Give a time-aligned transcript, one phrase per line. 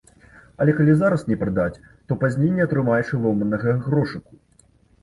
[0.63, 4.33] Але калі зараз не прадаць, то пазней не атрымаеш і ломанага грошыку.